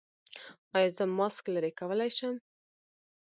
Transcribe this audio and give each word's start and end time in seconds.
ایا 0.75 0.89
زه 0.97 1.03
ماسک 1.17 1.45
لرې 1.53 1.71
کولی 1.79 2.09
شم؟ 2.17 2.33